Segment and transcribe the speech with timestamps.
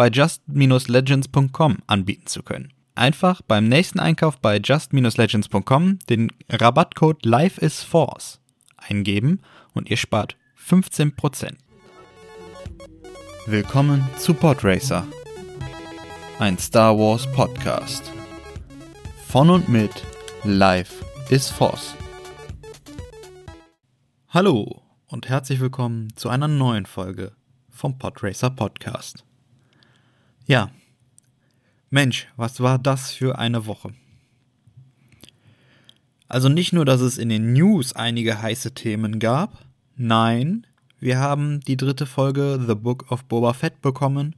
[0.00, 2.72] bei just-legends.com anbieten zu können.
[2.94, 8.40] Einfach beim nächsten Einkauf bei just-legends.com den Rabattcode LifeIsForce
[8.78, 9.42] eingeben
[9.74, 11.52] und ihr spart 15%.
[13.44, 15.06] Willkommen zu Podracer,
[16.38, 18.10] ein Star Wars Podcast.
[19.26, 19.92] Von und mit
[20.44, 21.94] Life is Force.
[24.30, 27.32] Hallo und herzlich willkommen zu einer neuen Folge
[27.68, 29.26] vom Podracer Podcast.
[30.50, 30.72] Ja,
[31.90, 33.92] Mensch, was war das für eine Woche?
[36.26, 40.66] Also nicht nur, dass es in den News einige heiße Themen gab, nein,
[40.98, 44.34] wir haben die dritte Folge The Book of Boba Fett bekommen,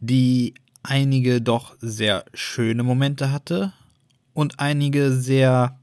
[0.00, 3.74] die einige doch sehr schöne Momente hatte
[4.32, 5.78] und einige sehr,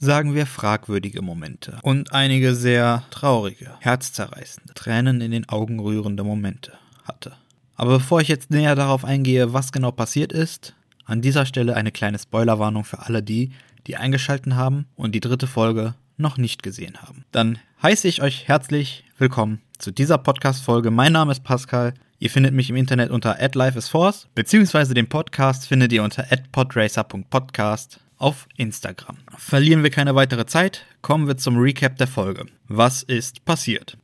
[0.00, 6.72] sagen wir, fragwürdige Momente und einige sehr traurige, herzzerreißende, Tränen in den Augen rührende Momente
[7.04, 7.36] hatte.
[7.76, 11.92] Aber bevor ich jetzt näher darauf eingehe, was genau passiert ist, an dieser Stelle eine
[11.92, 13.50] kleine Spoilerwarnung für alle die,
[13.86, 17.24] die eingeschalten haben und die dritte Folge noch nicht gesehen haben.
[17.32, 20.90] Dann heiße ich euch herzlich willkommen zu dieser Podcast-Folge.
[20.90, 21.94] Mein Name ist Pascal.
[22.18, 28.46] Ihr findet mich im Internet unter @lifeisforce beziehungsweise den Podcast findet ihr unter @podracer.podcast auf
[28.56, 29.18] Instagram.
[29.36, 32.46] Verlieren wir keine weitere Zeit, kommen wir zum Recap der Folge.
[32.68, 33.98] Was ist passiert?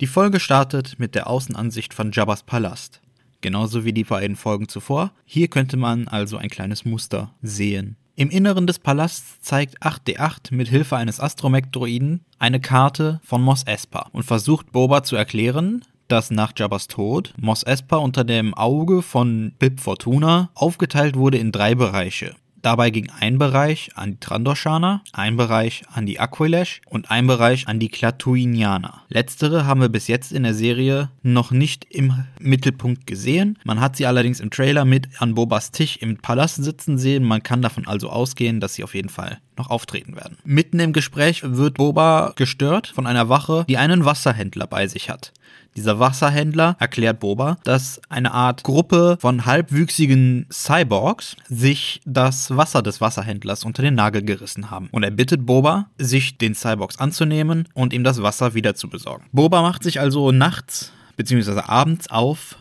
[0.00, 3.00] Die Folge startet mit der Außenansicht von Jabba's Palast.
[3.42, 5.12] Genauso wie die beiden Folgen zuvor.
[5.24, 7.96] Hier könnte man also ein kleines Muster sehen.
[8.16, 14.08] Im Inneren des Palasts zeigt 8D8 mit Hilfe eines Astromech-Droiden eine Karte von Mos Espa
[14.12, 19.52] und versucht Boba zu erklären, dass nach Jabbas Tod Mos Espa unter dem Auge von
[19.60, 22.34] Bib Fortuna aufgeteilt wurde in drei Bereiche.
[22.64, 27.68] Dabei ging ein Bereich an die Trandoshana, ein Bereich an die Aquilash und ein Bereich
[27.68, 29.02] an die Klatuinianer.
[29.10, 33.58] Letztere haben wir bis jetzt in der Serie noch nicht im Mittelpunkt gesehen.
[33.64, 37.22] Man hat sie allerdings im Trailer mit an Bobas Tisch im Palast sitzen sehen.
[37.24, 40.38] Man kann davon also ausgehen, dass sie auf jeden Fall noch auftreten werden.
[40.44, 45.34] Mitten im Gespräch wird Boba gestört von einer Wache, die einen Wasserhändler bei sich hat.
[45.76, 53.00] Dieser Wasserhändler erklärt Boba, dass eine Art Gruppe von halbwüchsigen Cyborgs sich das Wasser des
[53.00, 54.88] Wasserhändlers unter den Nagel gerissen haben.
[54.92, 59.24] Und er bittet Boba, sich den Cyborgs anzunehmen und ihm das Wasser wieder zu besorgen.
[59.32, 61.60] Boba macht sich also nachts bzw.
[61.66, 62.56] abends auf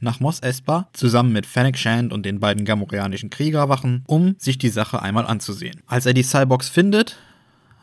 [0.00, 4.68] nach Mos Espa zusammen mit Fennec Shand und den beiden gamorianischen Kriegerwachen, um sich die
[4.68, 5.80] Sache einmal anzusehen.
[5.86, 7.16] Als er die Cyborgs findet,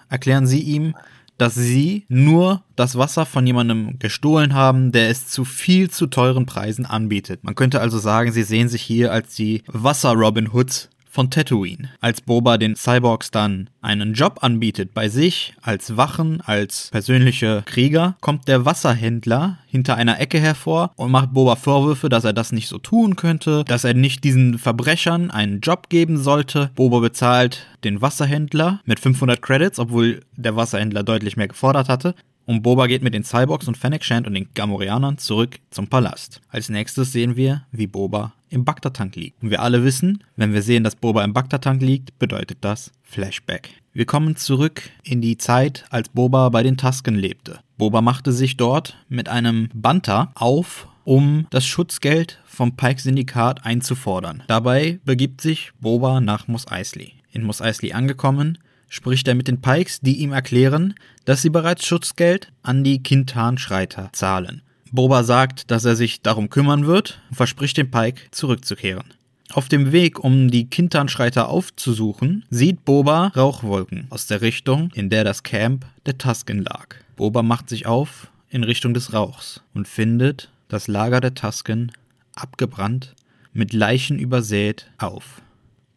[0.09, 0.95] erklären sie ihm,
[1.37, 6.45] dass sie nur das Wasser von jemandem gestohlen haben, der es zu viel zu teuren
[6.45, 7.43] Preisen anbietet.
[7.43, 11.89] Man könnte also sagen, sie sehen sich hier als die Wasser-Robin Hoods von Tatooine.
[12.01, 18.17] Als Boba den Cyborgs dann einen Job anbietet bei sich als Wachen, als persönliche Krieger,
[18.19, 22.67] kommt der Wasserhändler hinter einer Ecke hervor und macht Boba Vorwürfe, dass er das nicht
[22.67, 26.69] so tun könnte, dass er nicht diesen Verbrechern einen Job geben sollte.
[26.75, 32.13] Boba bezahlt den Wasserhändler mit 500 Credits, obwohl der Wasserhändler deutlich mehr gefordert hatte.
[32.45, 36.41] Und Boba geht mit den Cyborgs und Fennec Shand und den Gamorreanern zurück zum Palast.
[36.49, 39.41] Als nächstes sehen wir, wie Boba im Bagdad-Tank liegt.
[39.41, 43.69] Und wir alle wissen, wenn wir sehen, dass Boba im Bagdad-Tank liegt, bedeutet das Flashback.
[43.93, 47.59] Wir kommen zurück in die Zeit, als Boba bei den Tusken lebte.
[47.77, 54.43] Boba machte sich dort mit einem Banta auf, um das Schutzgeld vom Pike-Syndikat einzufordern.
[54.47, 57.13] Dabei begibt sich Boba nach Mos Eisley.
[57.31, 58.57] In Mos Eisley angekommen,
[58.89, 60.95] spricht er mit den Pikes, die ihm erklären,
[61.25, 64.61] dass sie bereits Schutzgeld an die Kintan-Schreiter zahlen.
[64.91, 69.13] Boba sagt, dass er sich darum kümmern wird und verspricht dem Pike zurückzukehren.
[69.53, 75.23] Auf dem Weg, um die Kintan-Schreiter aufzusuchen, sieht Boba Rauchwolken aus der Richtung, in der
[75.23, 76.95] das Camp der Tusken lag.
[77.15, 81.91] Boba macht sich auf in Richtung des Rauchs und findet das Lager der Tusken
[82.35, 83.15] abgebrannt,
[83.53, 85.41] mit Leichen übersät auf.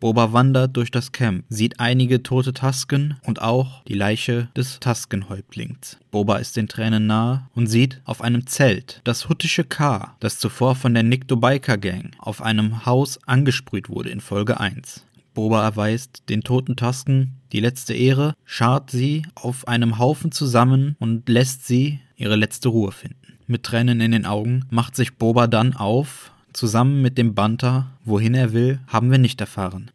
[0.01, 5.99] Boba wandert durch das Camp, sieht einige tote Tusken und auch die Leiche des Tuskenhäuptlings.
[6.13, 10.77] Boba ist den Tränen nahe und sieht auf einem Zelt das huttische K, das zuvor
[10.77, 15.05] von der Nikto Biker Gang auf einem Haus angesprüht wurde in Folge 1.
[15.35, 21.29] Boba erweist den toten Tusken die letzte Ehre, schart sie auf einem Haufen zusammen und
[21.29, 23.39] lässt sie ihre letzte Ruhe finden.
[23.47, 28.35] Mit Tränen in den Augen macht sich Boba dann auf zusammen mit dem Banter, wohin
[28.35, 29.91] er will, haben wir nicht erfahren.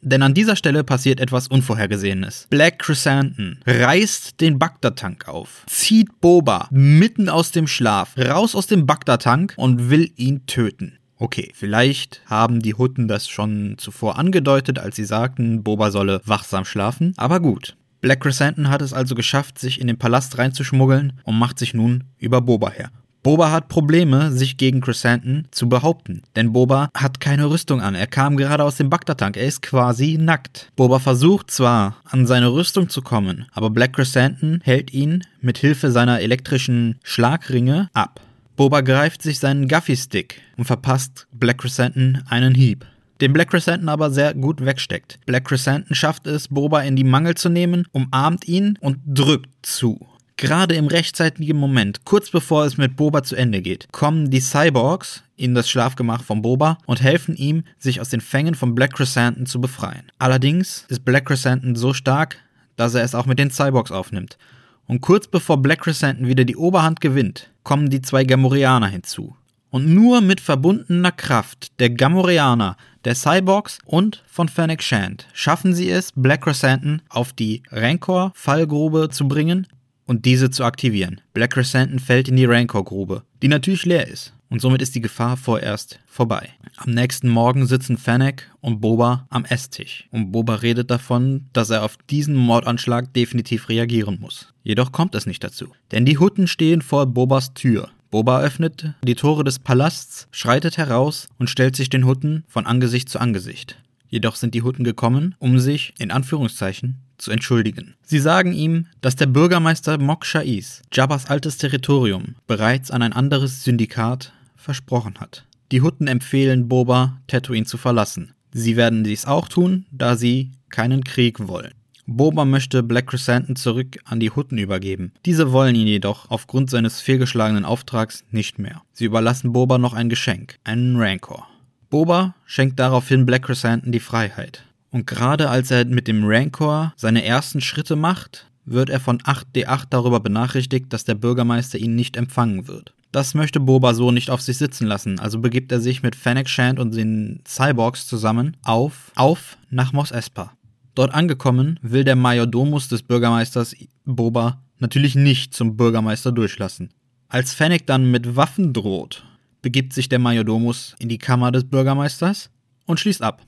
[0.00, 2.46] Denn an dieser Stelle passiert etwas Unvorhergesehenes.
[2.50, 8.86] Black Chrysanthemum reißt den Bagdad-Tank auf, zieht Boba mitten aus dem Schlaf raus aus dem
[8.86, 10.98] Bagdad-Tank und will ihn töten.
[11.16, 16.64] Okay, vielleicht haben die Hutten das schon zuvor angedeutet, als sie sagten, Boba solle wachsam
[16.64, 17.76] schlafen, aber gut.
[18.00, 22.04] Black Chrysanthemum hat es also geschafft, sich in den Palast reinzuschmuggeln und macht sich nun
[22.18, 22.92] über Boba her.
[23.22, 27.94] Boba hat Probleme, sich gegen Chrysanthemum zu behaupten, denn Boba hat keine Rüstung an.
[27.94, 30.70] Er kam gerade aus dem Bagdad-Tank, er ist quasi nackt.
[30.76, 35.90] Boba versucht zwar, an seine Rüstung zu kommen, aber Black Chrysanthemum hält ihn mit Hilfe
[35.90, 38.20] seiner elektrischen Schlagringe ab.
[38.56, 42.86] Boba greift sich seinen Guffy-Stick und verpasst Black Chrysanthemum einen Hieb.
[43.20, 45.18] Den Black Chrysanthemum aber sehr gut wegsteckt.
[45.26, 50.06] Black Chrysanthemum schafft es, Boba in die Mangel zu nehmen, umarmt ihn und drückt zu.
[50.38, 55.24] Gerade im rechtzeitigen Moment, kurz bevor es mit Boba zu Ende geht, kommen die Cyborgs
[55.36, 59.46] in das Schlafgemach von Boba und helfen ihm, sich aus den Fängen von Black Chrysanthemum
[59.46, 60.12] zu befreien.
[60.20, 62.36] Allerdings ist Black Chrysanthemum so stark,
[62.76, 64.38] dass er es auch mit den Cyborgs aufnimmt.
[64.86, 69.34] Und kurz bevor Black Chrysanthemum wieder die Oberhand gewinnt, kommen die zwei Gamorreaner hinzu.
[69.70, 75.90] Und nur mit verbundener Kraft der Gamorreaner, der Cyborgs und von Fennec Shand schaffen sie
[75.90, 79.66] es, Black Chrysanthemum auf die Rancor-Fallgrube zu bringen
[80.08, 81.20] und diese zu aktivieren.
[81.34, 84.32] Black Chrysanthemum fällt in die Rancor-Grube, die natürlich leer ist.
[84.50, 86.48] Und somit ist die Gefahr vorerst vorbei.
[86.76, 90.08] Am nächsten Morgen sitzen Fennec und Boba am Esstisch.
[90.10, 94.48] Und Boba redet davon, dass er auf diesen Mordanschlag definitiv reagieren muss.
[94.62, 95.72] Jedoch kommt es nicht dazu.
[95.92, 97.90] Denn die Hutten stehen vor Bobas Tür.
[98.10, 103.10] Boba öffnet die Tore des Palasts, schreitet heraus und stellt sich den Hutten von Angesicht
[103.10, 103.76] zu Angesicht.
[104.08, 107.94] Jedoch sind die Hutten gekommen, um sich, in Anführungszeichen, zu entschuldigen.
[108.02, 113.64] Sie sagen ihm, dass der Bürgermeister Mok Shais, Jabbas altes Territorium, bereits an ein anderes
[113.64, 115.44] Syndikat versprochen hat.
[115.70, 118.32] Die Hutten empfehlen Boba, Tatooine zu verlassen.
[118.52, 121.72] Sie werden dies auch tun, da sie keinen Krieg wollen.
[122.06, 125.12] Boba möchte Black Chrysanthemum zurück an die Hutten übergeben.
[125.26, 128.80] Diese wollen ihn jedoch aufgrund seines fehlgeschlagenen Auftrags nicht mehr.
[128.94, 131.46] Sie überlassen Boba noch ein Geschenk, einen Rancor.
[131.90, 134.64] Boba schenkt daraufhin Black Chrysanthemum die Freiheit.
[134.90, 139.84] Und gerade als er mit dem Rancor seine ersten Schritte macht, wird er von 8D8
[139.90, 142.94] darüber benachrichtigt, dass der Bürgermeister ihn nicht empfangen wird.
[143.12, 146.48] Das möchte Boba so nicht auf sich sitzen lassen, also begibt er sich mit Fennec
[146.48, 150.52] Shand und den Cyborgs zusammen auf, auf nach Mos Espa.
[150.94, 153.74] Dort angekommen, will der Majordomus des Bürgermeisters
[154.04, 156.90] Boba natürlich nicht zum Bürgermeister durchlassen.
[157.28, 159.24] Als Fennec dann mit Waffen droht,
[159.62, 162.50] begibt sich der Majordomus in die Kammer des Bürgermeisters
[162.84, 163.42] und schließt ab.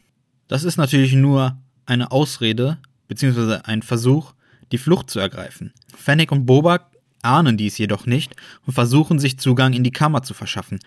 [0.50, 1.56] Das ist natürlich nur
[1.86, 3.60] eine Ausrede bzw.
[3.62, 4.32] ein Versuch,
[4.72, 5.72] die Flucht zu ergreifen.
[5.96, 6.89] Fennec und Boba
[7.22, 8.34] ahnen dies jedoch nicht
[8.66, 10.78] und versuchen sich Zugang in die Kammer zu verschaffen.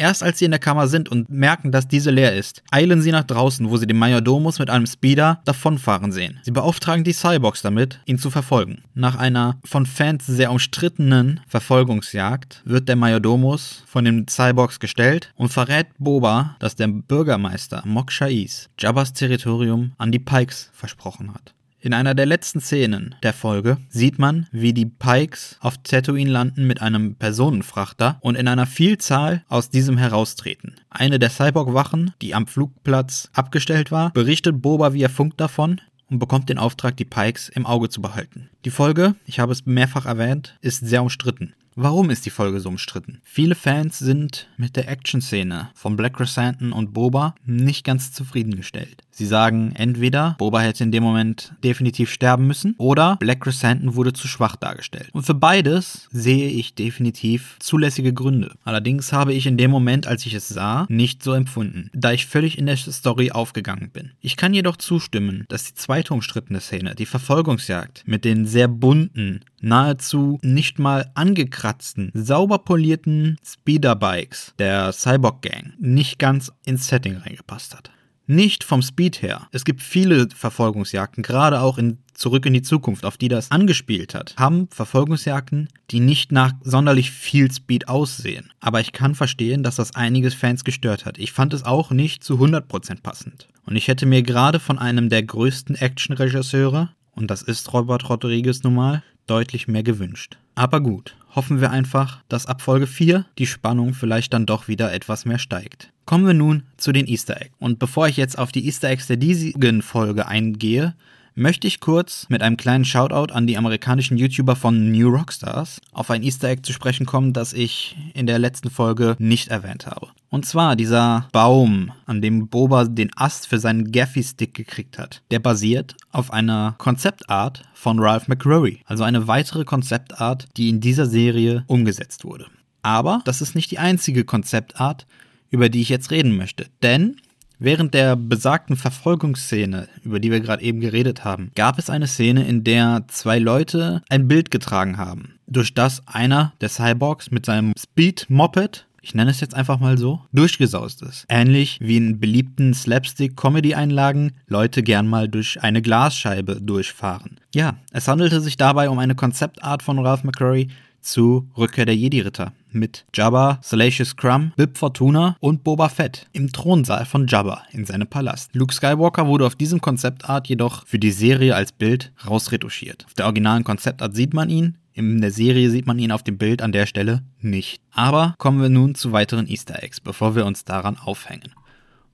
[0.00, 3.12] Erst als sie in der Kammer sind und merken, dass diese leer ist, eilen sie
[3.12, 6.40] nach draußen, wo sie den Majordomus mit einem Speeder davonfahren sehen.
[6.42, 8.82] Sie beauftragen die Cyborgs damit, ihn zu verfolgen.
[8.94, 15.52] Nach einer von Fans sehr umstrittenen Verfolgungsjagd wird der Majordomus von den Cyborgs gestellt und
[15.52, 21.52] verrät Boba, dass der Bürgermeister Mok Shais Jabbas Territorium an die Pikes versprochen hat.
[21.82, 26.66] In einer der letzten Szenen der Folge sieht man, wie die Pikes auf Tatooine landen
[26.66, 30.74] mit einem Personenfrachter und in einer Vielzahl aus diesem heraustreten.
[30.90, 36.50] Eine der Cyborg-Wachen, die am Flugplatz abgestellt war, berichtet Boba via Funk davon und bekommt
[36.50, 38.50] den Auftrag, die Pikes im Auge zu behalten.
[38.66, 41.54] Die Folge, ich habe es mehrfach erwähnt, ist sehr umstritten.
[41.76, 43.22] Warum ist die Folge so umstritten?
[43.22, 49.02] Viele Fans sind mit der Action-Szene von Black Chrysanthemum und Boba nicht ganz zufriedengestellt.
[49.10, 54.12] Sie sagen entweder, Boba hätte in dem Moment definitiv sterben müssen oder Black Chrysanthemum wurde
[54.12, 55.08] zu schwach dargestellt.
[55.12, 58.54] Und für beides sehe ich definitiv zulässige Gründe.
[58.64, 62.26] Allerdings habe ich in dem Moment, als ich es sah, nicht so empfunden, da ich
[62.26, 64.12] völlig in der Story aufgegangen bin.
[64.20, 69.40] Ich kann jedoch zustimmen, dass die zweite umstrittene Szene, die Verfolgungsjagd mit den sehr bunten,
[69.60, 77.74] nahezu nicht mal angekratzten, sauber polierten Speederbikes der Cyborg Gang nicht ganz ins Setting reingepasst
[77.74, 77.90] hat.
[78.30, 79.48] Nicht vom Speed her.
[79.50, 84.14] Es gibt viele Verfolgungsjagden, gerade auch in Zurück in die Zukunft, auf die das angespielt
[84.14, 88.52] hat, haben Verfolgungsjagden, die nicht nach sonderlich viel Speed aussehen.
[88.60, 91.18] Aber ich kann verstehen, dass das einiges Fans gestört hat.
[91.18, 93.48] Ich fand es auch nicht zu 100% passend.
[93.66, 98.62] Und ich hätte mir gerade von einem der größten Action-Regisseure, und das ist Robert Rodriguez
[98.62, 100.38] nun mal, deutlich mehr gewünscht.
[100.54, 104.92] Aber gut, hoffen wir einfach, dass ab Folge 4 die Spannung vielleicht dann doch wieder
[104.92, 105.92] etwas mehr steigt.
[106.04, 107.54] Kommen wir nun zu den Easter Eggs.
[107.58, 110.94] Und bevor ich jetzt auf die Easter Eggs der diesigen Folge eingehe,
[111.34, 116.10] möchte ich kurz mit einem kleinen Shoutout an die amerikanischen YouTuber von New Rockstars auf
[116.10, 120.08] ein Easter Egg zu sprechen kommen, das ich in der letzten Folge nicht erwähnt habe.
[120.30, 125.22] Und zwar dieser Baum, an dem Boba den Ast für seinen Gaffy-Stick gekriegt hat.
[125.32, 128.80] Der basiert auf einer Konzeptart von Ralph McRory.
[128.86, 132.46] Also eine weitere Konzeptart, die in dieser Serie umgesetzt wurde.
[132.82, 135.06] Aber das ist nicht die einzige Konzeptart,
[135.50, 136.66] über die ich jetzt reden möchte.
[136.82, 137.16] Denn
[137.62, 142.48] Während der besagten Verfolgungsszene, über die wir gerade eben geredet haben, gab es eine Szene,
[142.48, 147.74] in der zwei Leute ein Bild getragen haben, durch das einer der Cyborgs mit seinem
[147.78, 151.24] Speed Moped ich nenne es jetzt einfach mal so, durchgesaust ist.
[151.28, 157.40] Ähnlich wie in beliebten Slapstick-Comedy-Einlagen Leute gern mal durch eine Glasscheibe durchfahren.
[157.52, 160.68] Ja, es handelte sich dabei um eine Konzeptart von Ralph McCurry
[161.00, 167.06] zu Rückkehr der Jedi-Ritter mit Jabba, Salacious Crumb, Bib Fortuna und Boba Fett im Thronsaal
[167.06, 168.54] von Jabba in seinem Palast.
[168.54, 173.06] Luke Skywalker wurde auf diesem Konzeptart jedoch für die Serie als Bild rausretuschiert.
[173.06, 176.38] Auf der originalen Konzeptart sieht man ihn, in der Serie sieht man ihn auf dem
[176.38, 177.80] Bild an der Stelle nicht.
[177.92, 181.52] Aber kommen wir nun zu weiteren Easter Eggs, bevor wir uns daran aufhängen.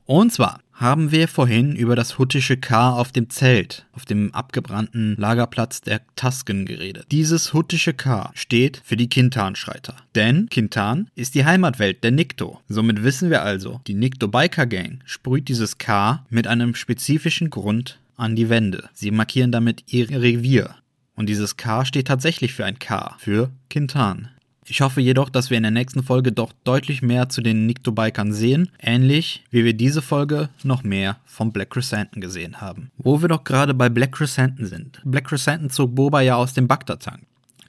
[0.07, 5.17] Und zwar haben wir vorhin über das huttische K auf dem Zelt, auf dem abgebrannten
[5.17, 7.07] Lagerplatz der Tusken geredet.
[7.11, 9.97] Dieses huttische K steht für die Kintan-Schreiter.
[10.15, 12.61] Denn Kintan ist die Heimatwelt der Nikto.
[12.69, 17.99] Somit wissen wir also, die Nikto Biker Gang sprüht dieses K mit einem spezifischen Grund
[18.17, 18.89] an die Wände.
[18.93, 20.77] Sie markieren damit ihr Revier.
[21.17, 24.29] Und dieses K steht tatsächlich für ein K, für Kintan.
[24.69, 28.33] Ich hoffe jedoch, dass wir in der nächsten Folge doch deutlich mehr zu den Nikto-Bikern
[28.33, 32.91] sehen, ähnlich wie wir diese Folge noch mehr vom Black Chrysanthemum gesehen haben.
[32.99, 35.01] Wo wir doch gerade bei Black Chrysanthemum sind.
[35.05, 37.23] Black Chrysanthemum zog Boba ja aus dem Bagdad-Tank.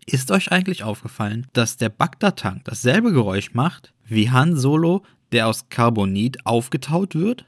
[0.07, 5.69] Ist euch eigentlich aufgefallen, dass der Bagdad-Tank dasselbe Geräusch macht wie Han Solo, der aus
[5.69, 7.45] Carbonit aufgetaut wird?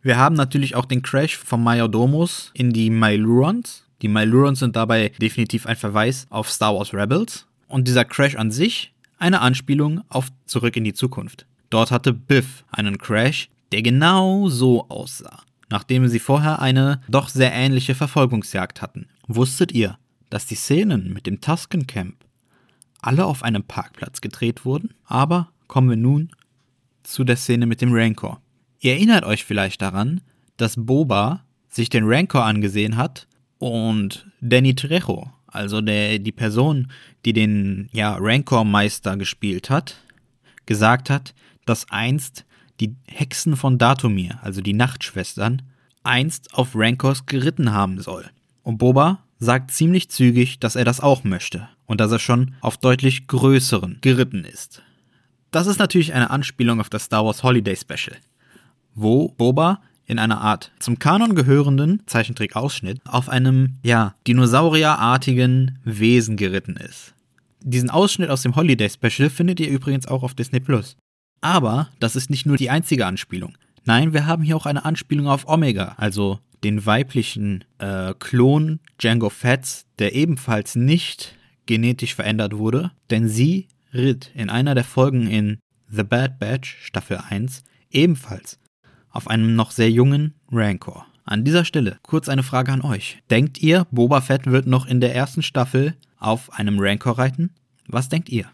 [0.00, 3.84] Wir haben natürlich auch den Crash vom Majordomus in die Mylurons.
[4.00, 8.50] Die Mylurons sind dabei definitiv ein Verweis auf Star Wars Rebels und dieser Crash an
[8.50, 11.46] sich eine Anspielung auf Zurück in die Zukunft.
[11.70, 17.52] Dort hatte Biff einen Crash, der genau so aussah, nachdem sie vorher eine doch sehr
[17.52, 19.08] ähnliche Verfolgungsjagd hatten.
[19.26, 19.98] Wusstet ihr,
[20.30, 22.16] dass die Szenen mit dem Tusken Camp
[23.00, 24.94] alle auf einem Parkplatz gedreht wurden?
[25.04, 26.30] Aber kommen wir nun
[27.02, 28.40] zu der Szene mit dem Rancor.
[28.80, 30.20] Ihr erinnert euch vielleicht daran,
[30.56, 33.26] dass Boba sich den Rancor angesehen hat
[33.58, 36.92] und Danny Trejo also der, die Person,
[37.24, 39.96] die den ja, Rancor-Meister gespielt hat,
[40.66, 41.34] gesagt hat,
[41.64, 42.44] dass einst
[42.80, 45.62] die Hexen von Datumir, also die Nachtschwestern,
[46.02, 48.30] einst auf Rancors geritten haben soll.
[48.62, 52.76] Und Boba sagt ziemlich zügig, dass er das auch möchte und dass er schon auf
[52.76, 54.82] deutlich größeren geritten ist.
[55.50, 58.16] Das ist natürlich eine Anspielung auf das Star Wars Holiday Special,
[58.94, 66.76] wo Boba in einer Art zum Kanon gehörenden Zeichentrick-Ausschnitt auf einem, ja, dinosaurierartigen Wesen geritten
[66.76, 67.14] ist.
[67.60, 70.96] Diesen Ausschnitt aus dem Holiday Special findet ihr übrigens auch auf Disney Plus.
[71.40, 73.58] Aber das ist nicht nur die einzige Anspielung.
[73.84, 79.30] Nein, wir haben hier auch eine Anspielung auf Omega, also den weiblichen äh, Klon Django
[79.30, 81.36] Fats, der ebenfalls nicht
[81.66, 85.58] genetisch verändert wurde, denn sie ritt in einer der Folgen in
[85.88, 88.58] The Bad Batch Staffel 1 ebenfalls
[89.16, 91.06] auf einem noch sehr jungen Rancor.
[91.24, 93.18] An dieser Stelle kurz eine Frage an euch.
[93.30, 97.50] Denkt ihr, Boba Fett wird noch in der ersten Staffel auf einem Rancor reiten?
[97.88, 98.46] Was denkt ihr?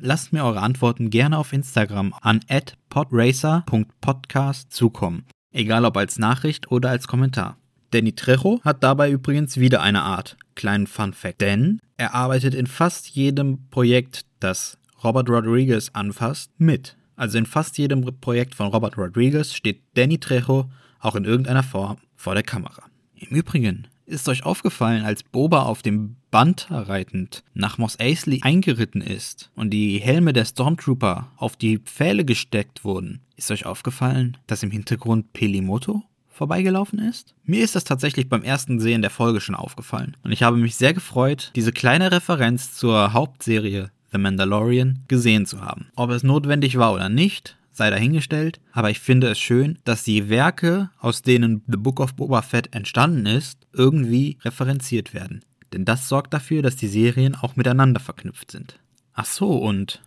[0.00, 2.40] Lasst mir eure Antworten gerne auf Instagram an
[2.88, 5.24] podracer.podcast zukommen.
[5.52, 7.56] Egal ob als Nachricht oder als Kommentar.
[7.90, 12.66] Danny Trejo hat dabei übrigens wieder eine Art kleinen Fun Fact, denn er arbeitet in
[12.66, 16.97] fast jedem Projekt, das Robert Rodriguez anfasst, mit.
[17.18, 20.70] Also in fast jedem Projekt von Robert Rodriguez steht Danny Trejo
[21.00, 22.84] auch in irgendeiner Form vor der Kamera.
[23.16, 29.00] Im Übrigen, ist euch aufgefallen, als Boba auf dem Banter reitend nach Mos Eisley eingeritten
[29.00, 34.62] ist und die Helme der Stormtrooper auf die Pfähle gesteckt wurden, ist euch aufgefallen, dass
[34.62, 37.34] im Hintergrund Pelimoto vorbeigelaufen ist?
[37.44, 40.76] Mir ist das tatsächlich beim ersten Sehen der Folge schon aufgefallen und ich habe mich
[40.76, 45.88] sehr gefreut, diese kleine Referenz zur Hauptserie The Mandalorian gesehen zu haben.
[45.96, 50.28] Ob es notwendig war oder nicht, sei dahingestellt, aber ich finde es schön, dass die
[50.28, 55.44] Werke, aus denen The Book of Boba Fett entstanden ist, irgendwie referenziert werden.
[55.72, 58.78] Denn das sorgt dafür, dass die Serien auch miteinander verknüpft sind.
[59.12, 60.02] Ach so, und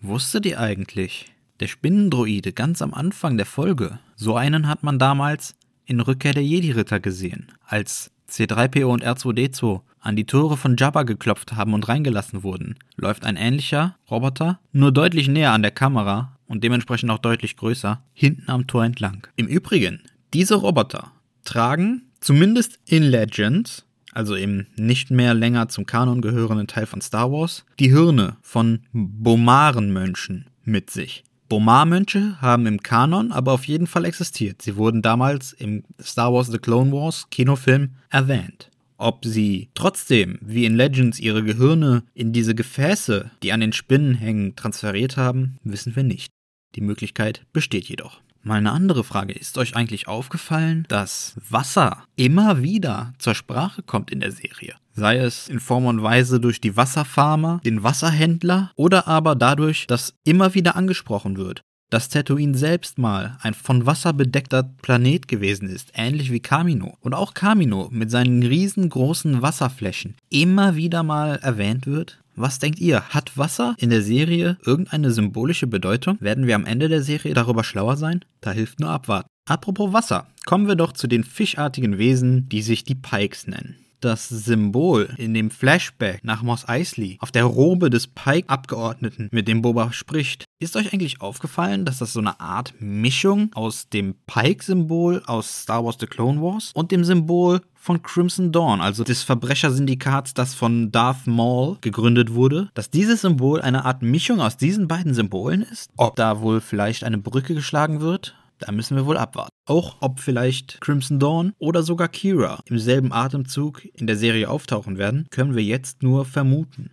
[0.00, 1.26] wusstet ihr eigentlich,
[1.60, 6.44] der Spinnendroide ganz am Anfang der Folge, so einen hat man damals in Rückkehr der
[6.44, 12.42] Jedi-Ritter gesehen, als C3PO und R2D2 an die Tore von Jabba geklopft haben und reingelassen
[12.42, 17.56] wurden, läuft ein ähnlicher Roboter, nur deutlich näher an der Kamera und dementsprechend auch deutlich
[17.56, 19.26] größer, hinten am Tor entlang.
[19.36, 21.12] Im Übrigen, diese Roboter
[21.44, 27.30] tragen zumindest in Legends, also im nicht mehr länger zum Kanon gehörenden Teil von Star
[27.30, 31.24] Wars, die Hirne von Bomaren-Mönchen mit sich.
[31.52, 34.62] Bomar-Mönche haben im Kanon aber auf jeden Fall existiert.
[34.62, 38.70] Sie wurden damals im Star Wars The Clone Wars Kinofilm erwähnt.
[38.96, 44.14] Ob sie trotzdem, wie in Legends, ihre Gehirne in diese Gefäße, die an den Spinnen
[44.14, 46.32] hängen, transferiert haben, wissen wir nicht.
[46.74, 48.22] Die Möglichkeit besteht jedoch.
[48.44, 49.32] Mal eine andere Frage.
[49.34, 54.74] Ist euch eigentlich aufgefallen, dass Wasser immer wieder zur Sprache kommt in der Serie?
[54.94, 60.14] Sei es in Form und Weise durch die Wasserfarmer, den Wasserhändler oder aber dadurch, dass
[60.24, 65.92] immer wieder angesprochen wird, dass Tatooine selbst mal ein von Wasser bedeckter Planet gewesen ist,
[65.94, 66.96] ähnlich wie Kamino.
[67.00, 73.02] Und auch Kamino mit seinen riesengroßen Wasserflächen immer wieder mal erwähnt wird was denkt ihr?
[73.10, 76.16] Hat Wasser in der Serie irgendeine symbolische Bedeutung?
[76.20, 78.24] Werden wir am Ende der Serie darüber schlauer sein?
[78.40, 79.28] Da hilft nur abwarten.
[79.46, 84.28] Apropos Wasser, kommen wir doch zu den fischartigen Wesen, die sich die Pikes nennen das
[84.28, 89.92] Symbol in dem Flashback nach Moss Eisley auf der Robe des Pike-Abgeordneten, mit dem Boba
[89.92, 90.44] spricht.
[90.58, 95.84] Ist euch eigentlich aufgefallen, dass das so eine Art Mischung aus dem Pike-Symbol aus Star
[95.84, 100.92] Wars The Clone Wars und dem Symbol von Crimson Dawn, also des Verbrechersyndikats, das von
[100.92, 105.90] Darth Maul gegründet wurde, dass dieses Symbol eine Art Mischung aus diesen beiden Symbolen ist?
[105.96, 108.36] Ob da wohl vielleicht eine Brücke geschlagen wird?
[108.62, 109.50] Da müssen wir wohl abwarten.
[109.66, 114.98] Auch ob vielleicht Crimson Dawn oder sogar Kira im selben Atemzug in der Serie auftauchen
[114.98, 116.90] werden, können wir jetzt nur vermuten.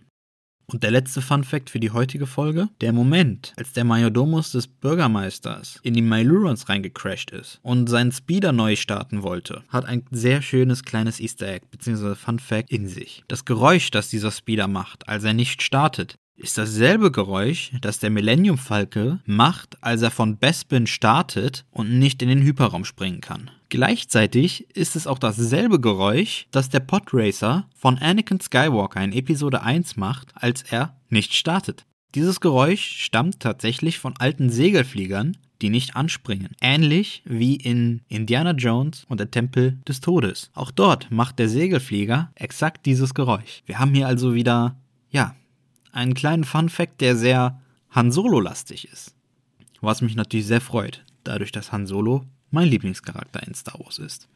[0.66, 4.66] Und der letzte Fun Fact für die heutige Folge: Der Moment, als der Majordomus des
[4.66, 10.42] Bürgermeisters in die Mylurons reingecrashed ist und seinen Speeder neu starten wollte, hat ein sehr
[10.42, 12.16] schönes kleines Easter Egg bzw.
[12.16, 13.24] Fun Fact in sich.
[13.28, 18.10] Das Geräusch, das dieser Speeder macht, als er nicht startet, ist dasselbe Geräusch, das der
[18.10, 23.50] Millennium Falke macht, als er von Bespin startet und nicht in den Hyperraum springen kann.
[23.68, 29.96] Gleichzeitig ist es auch dasselbe Geräusch, das der Podracer von Anakin Skywalker in Episode 1
[29.96, 31.84] macht, als er nicht startet.
[32.16, 36.48] Dieses Geräusch stammt tatsächlich von alten Segelfliegern, die nicht anspringen.
[36.60, 40.50] Ähnlich wie in Indiana Jones und der Tempel des Todes.
[40.54, 43.62] Auch dort macht der Segelflieger exakt dieses Geräusch.
[43.66, 44.76] Wir haben hier also wieder,
[45.10, 45.36] ja,
[45.92, 49.14] einen kleinen Fun-Fact, der sehr Han Solo-lastig ist.
[49.80, 54.28] Was mich natürlich sehr freut, dadurch, dass Han Solo mein Lieblingscharakter in Star Wars ist.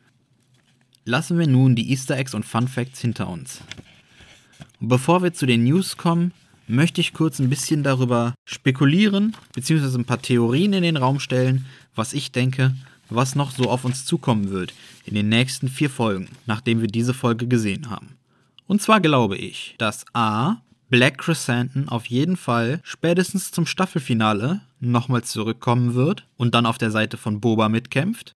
[1.05, 3.61] Lassen wir nun die Easter Eggs und Fun Facts hinter uns.
[4.81, 6.33] Bevor wir zu den News kommen,
[6.67, 11.67] möchte ich kurz ein bisschen darüber spekulieren, beziehungsweise ein paar Theorien in den Raum stellen,
[11.95, 12.75] was ich denke,
[13.11, 14.73] was noch so auf uns zukommen wird
[15.05, 18.17] in den nächsten vier Folgen, nachdem wir diese Folge gesehen haben.
[18.67, 20.57] Und zwar glaube ich, dass A.
[20.95, 26.93] Black Chrysanthemum auf jeden Fall spätestens zum Staffelfinale nochmal zurückkommen wird und dann auf der
[26.93, 28.31] Seite von Boba mitkämpft.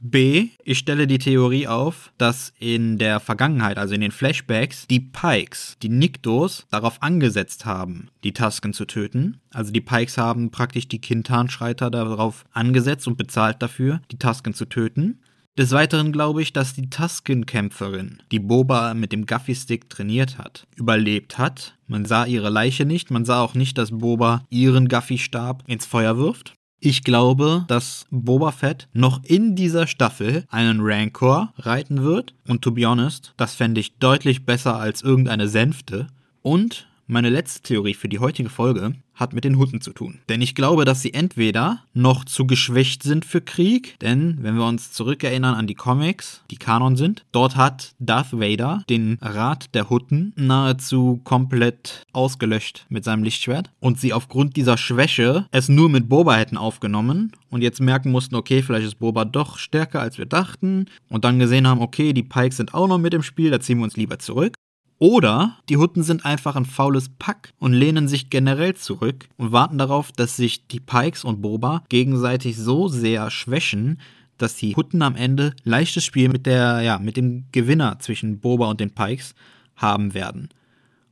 [0.00, 0.48] B.
[0.64, 5.76] Ich stelle die Theorie auf, dass in der Vergangenheit, also in den Flashbacks, die Pikes,
[5.84, 9.40] die Niktos, darauf angesetzt haben, die Tusken zu töten.
[9.52, 14.64] Also die Pikes haben praktisch die Kintan-Schreiter darauf angesetzt und bezahlt dafür, die Tusken zu
[14.64, 15.20] töten.
[15.60, 21.36] Des Weiteren glaube ich, dass die Tusken-Kämpferin, die Boba mit dem Gaffy-Stick trainiert hat, überlebt
[21.36, 21.76] hat.
[21.86, 26.16] Man sah ihre Leiche nicht, man sah auch nicht, dass Boba ihren Gaffy-Stab ins Feuer
[26.16, 26.54] wirft.
[26.78, 32.32] Ich glaube, dass Boba Fett noch in dieser Staffel einen Rancor reiten wird.
[32.48, 36.06] Und to be honest, das fände ich deutlich besser als irgendeine Sänfte.
[36.40, 40.18] Und meine letzte Theorie für die heutige Folge hat mit den Hutten zu tun.
[40.28, 44.66] Denn ich glaube, dass sie entweder noch zu geschwächt sind für Krieg, denn wenn wir
[44.66, 49.90] uns zurückerinnern an die Comics, die Kanon sind, dort hat Darth Vader den Rat der
[49.90, 56.08] Hutten nahezu komplett ausgelöscht mit seinem Lichtschwert und sie aufgrund dieser Schwäche es nur mit
[56.08, 60.26] Boba hätten aufgenommen und jetzt merken mussten, okay, vielleicht ist Boba doch stärker als wir
[60.26, 63.60] dachten und dann gesehen haben, okay, die Pikes sind auch noch mit im Spiel, da
[63.60, 64.54] ziehen wir uns lieber zurück.
[65.00, 69.78] Oder die Hutten sind einfach ein faules Pack und lehnen sich generell zurück und warten
[69.78, 73.98] darauf, dass sich die Pikes und Boba gegenseitig so sehr schwächen,
[74.36, 78.68] dass die Hutten am Ende leichtes Spiel mit der, ja, mit dem Gewinner zwischen Boba
[78.68, 79.34] und den Pikes
[79.74, 80.50] haben werden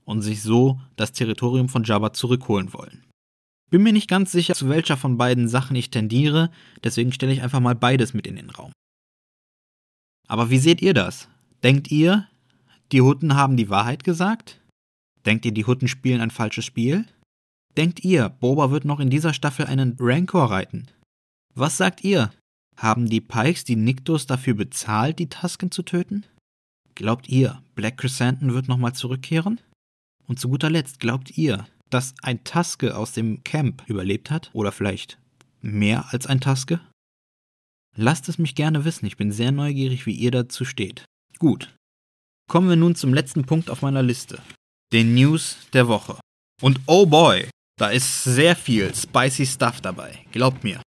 [0.04, 3.04] und sich so das Territorium von Jabba zurückholen wollen.
[3.70, 6.50] Bin mir nicht ganz sicher, zu welcher von beiden Sachen ich tendiere,
[6.84, 8.72] deswegen stelle ich einfach mal beides mit in den Raum.
[10.26, 11.28] Aber wie seht ihr das?
[11.62, 12.26] Denkt ihr,
[12.92, 14.60] die Hutten haben die Wahrheit gesagt?
[15.26, 17.04] Denkt ihr, die Hutten spielen ein falsches Spiel?
[17.76, 20.88] Denkt ihr, Boba wird noch in dieser Staffel einen Rancor reiten?
[21.54, 22.32] Was sagt ihr?
[22.76, 26.24] Haben die Pikes die Niktos dafür bezahlt, die Tusken zu töten?
[26.94, 29.60] Glaubt ihr, Black Chrysanthemum wird nochmal zurückkehren?
[30.26, 34.50] Und zu guter Letzt, glaubt ihr, dass ein Tuske aus dem Camp überlebt hat?
[34.52, 35.18] Oder vielleicht
[35.60, 36.80] mehr als ein Tuske?
[37.96, 39.06] Lasst es mich gerne wissen.
[39.06, 41.04] Ich bin sehr neugierig, wie ihr dazu steht.
[41.38, 41.74] Gut.
[42.48, 44.38] Kommen wir nun zum letzten Punkt auf meiner Liste.
[44.90, 46.16] Den News der Woche.
[46.62, 50.20] Und oh boy, da ist sehr viel spicy Stuff dabei.
[50.32, 50.80] Glaubt mir.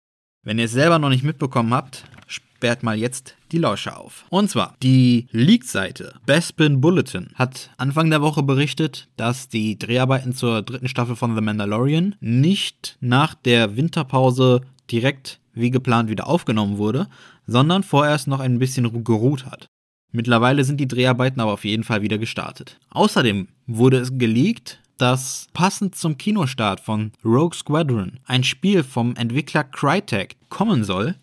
[0.44, 4.26] Wenn ihr es selber noch nicht mitbekommen habt, sperrt mal jetzt die Lauscher auf.
[4.30, 10.64] Und zwar, die Leak-Seite Bespin Bulletin hat Anfang der Woche berichtet, dass die Dreharbeiten zur
[10.64, 17.08] dritten Staffel von The Mandalorian nicht nach der Winterpause direkt wie geplant wieder aufgenommen wurde,
[17.46, 19.68] sondern vorerst noch ein bisschen geruht hat.
[20.12, 22.80] Mittlerweile sind die Dreharbeiten aber auf jeden Fall wieder gestartet.
[22.90, 29.64] Außerdem wurde es geleakt, dass passend zum Kinostart von Rogue Squadron ein Spiel vom Entwickler
[29.64, 31.16] Crytek kommen soll.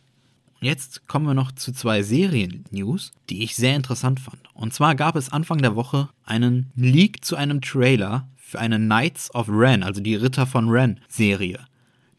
[0.61, 4.40] Jetzt kommen wir noch zu zwei Serien-News, die ich sehr interessant fand.
[4.55, 9.33] Und zwar gab es Anfang der Woche einen Leak zu einem Trailer für eine Knights
[9.35, 11.61] of Ren, also die Ritter von Ren Serie.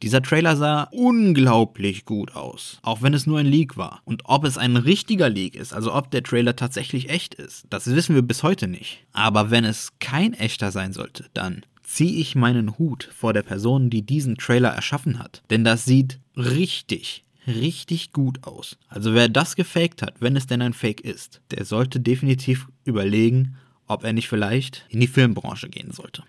[0.02, 4.02] Dieser Trailer sah unglaublich gut aus, auch wenn es nur ein Leak war.
[4.06, 7.86] Und ob es ein richtiger Leak ist, also ob der Trailer tatsächlich echt ist, das
[7.88, 9.06] wissen wir bis heute nicht.
[9.12, 13.90] Aber wenn es kein echter sein sollte, dann ziehe ich meinen Hut vor der Person,
[13.90, 15.42] die diesen Trailer erschaffen hat.
[15.50, 18.78] Denn das sieht richtig, richtig gut aus.
[18.88, 23.58] Also wer das gefaked hat, wenn es denn ein Fake ist, der sollte definitiv überlegen,
[23.88, 26.24] ob er nicht vielleicht in die Filmbranche gehen sollte.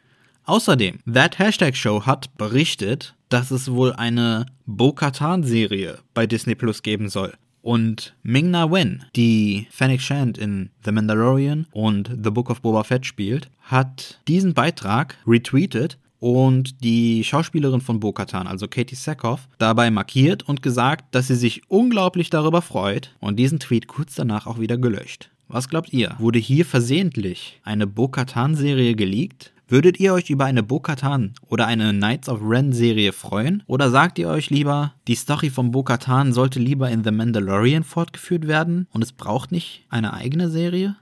[0.45, 7.09] Außerdem, That Hashtag Show hat berichtet, dass es wohl eine Bo-Katan-Serie bei Disney Plus geben
[7.09, 7.35] soll.
[7.63, 13.05] Und Ming-Na Wen, die Fennec Shand in The Mandalorian und The Book of Boba Fett
[13.05, 20.49] spielt, hat diesen Beitrag retweetet und die Schauspielerin von Bo-Katan, also Katie Sackhoff, dabei markiert
[20.49, 24.79] und gesagt, dass sie sich unglaublich darüber freut und diesen Tweet kurz danach auch wieder
[24.79, 25.31] gelöscht.
[25.49, 26.15] Was glaubt ihr?
[26.19, 29.53] Wurde hier versehentlich eine Bo-Katan-Serie geleakt?
[29.71, 33.63] Würdet ihr euch über eine Bo-Katan oder eine Knights of Ren Serie freuen?
[33.69, 38.49] Oder sagt ihr euch lieber, die Story von Bo-Katan sollte lieber in The Mandalorian fortgeführt
[38.49, 40.97] werden und es braucht nicht eine eigene Serie?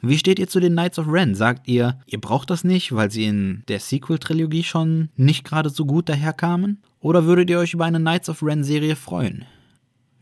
[0.00, 1.34] Wie steht ihr zu den Knights of Ren?
[1.34, 5.84] Sagt ihr, ihr braucht das nicht, weil sie in der Sequel-Trilogie schon nicht gerade so
[5.84, 6.78] gut daherkamen?
[7.00, 9.44] Oder würdet ihr euch über eine Knights of Ren Serie freuen?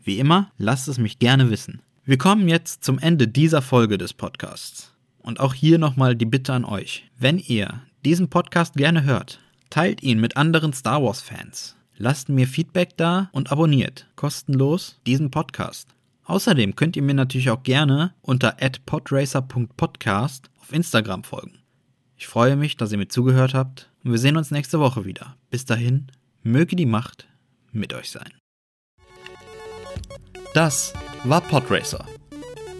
[0.03, 1.81] Wie immer, lasst es mich gerne wissen.
[2.03, 4.93] Wir kommen jetzt zum Ende dieser Folge des Podcasts.
[5.21, 7.09] Und auch hier nochmal die Bitte an euch.
[7.17, 11.75] Wenn ihr diesen Podcast gerne hört, teilt ihn mit anderen Star Wars-Fans.
[11.97, 15.89] Lasst mir Feedback da und abonniert kostenlos diesen Podcast.
[16.23, 18.55] Außerdem könnt ihr mir natürlich auch gerne unter
[18.85, 21.59] podracer.podcast auf Instagram folgen.
[22.15, 25.35] Ich freue mich, dass ihr mir zugehört habt und wir sehen uns nächste Woche wieder.
[25.49, 26.07] Bis dahin,
[26.43, 27.27] möge die Macht
[27.71, 28.31] mit euch sein.
[30.53, 32.05] Das war Podracer,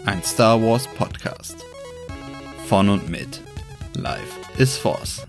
[0.06, 1.69] ein Star Wars Podcast
[2.70, 3.40] von und mit
[3.96, 5.26] Life is Force.